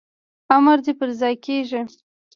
[0.55, 1.79] امر دي پرځای کیږي